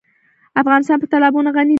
افغانستان 0.61 0.97
په 1.01 1.07
تالابونه 1.13 1.49
غني 1.55 1.63
دی. 1.67 1.69